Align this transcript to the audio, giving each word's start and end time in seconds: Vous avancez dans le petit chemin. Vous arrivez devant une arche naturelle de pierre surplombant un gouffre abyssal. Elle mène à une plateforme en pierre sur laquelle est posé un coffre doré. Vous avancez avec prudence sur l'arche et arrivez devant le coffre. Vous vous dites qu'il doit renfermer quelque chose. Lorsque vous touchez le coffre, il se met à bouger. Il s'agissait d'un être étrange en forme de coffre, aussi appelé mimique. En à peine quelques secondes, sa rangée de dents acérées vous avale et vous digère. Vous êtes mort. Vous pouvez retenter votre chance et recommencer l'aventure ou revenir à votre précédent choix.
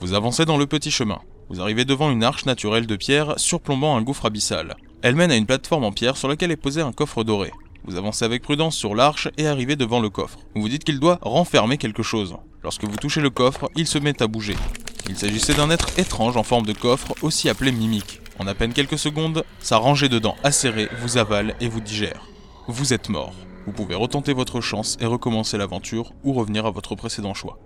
Vous 0.00 0.14
avancez 0.14 0.46
dans 0.46 0.56
le 0.56 0.66
petit 0.66 0.90
chemin. 0.90 1.18
Vous 1.50 1.60
arrivez 1.60 1.84
devant 1.84 2.10
une 2.10 2.24
arche 2.24 2.46
naturelle 2.46 2.86
de 2.86 2.96
pierre 2.96 3.34
surplombant 3.38 3.98
un 3.98 4.02
gouffre 4.02 4.24
abyssal. 4.24 4.76
Elle 5.02 5.14
mène 5.14 5.30
à 5.30 5.36
une 5.36 5.44
plateforme 5.44 5.84
en 5.84 5.92
pierre 5.92 6.16
sur 6.16 6.26
laquelle 6.26 6.50
est 6.50 6.56
posé 6.56 6.80
un 6.80 6.92
coffre 6.92 7.22
doré. 7.22 7.50
Vous 7.84 7.96
avancez 7.96 8.24
avec 8.24 8.42
prudence 8.42 8.76
sur 8.76 8.94
l'arche 8.94 9.28
et 9.36 9.46
arrivez 9.46 9.76
devant 9.76 10.00
le 10.00 10.08
coffre. 10.08 10.38
Vous 10.54 10.62
vous 10.62 10.68
dites 10.70 10.84
qu'il 10.84 11.00
doit 11.00 11.18
renfermer 11.20 11.76
quelque 11.76 12.02
chose. 12.02 12.34
Lorsque 12.62 12.84
vous 12.84 12.96
touchez 12.96 13.20
le 13.20 13.28
coffre, 13.28 13.70
il 13.76 13.86
se 13.86 13.98
met 13.98 14.22
à 14.22 14.26
bouger. 14.26 14.56
Il 15.10 15.18
s'agissait 15.18 15.54
d'un 15.54 15.68
être 15.68 15.98
étrange 15.98 16.38
en 16.38 16.44
forme 16.44 16.64
de 16.64 16.72
coffre, 16.72 17.14
aussi 17.20 17.50
appelé 17.50 17.70
mimique. 17.70 18.20
En 18.38 18.46
à 18.46 18.54
peine 18.54 18.72
quelques 18.72 18.98
secondes, 18.98 19.44
sa 19.58 19.76
rangée 19.76 20.08
de 20.08 20.18
dents 20.18 20.36
acérées 20.44 20.88
vous 21.02 21.18
avale 21.18 21.56
et 21.60 21.68
vous 21.68 21.80
digère. 21.80 22.26
Vous 22.68 22.94
êtes 22.94 23.10
mort. 23.10 23.34
Vous 23.66 23.72
pouvez 23.72 23.96
retenter 23.96 24.32
votre 24.32 24.62
chance 24.62 24.96
et 24.98 25.06
recommencer 25.06 25.58
l'aventure 25.58 26.12
ou 26.24 26.32
revenir 26.32 26.64
à 26.64 26.70
votre 26.70 26.94
précédent 26.94 27.34
choix. 27.34 27.58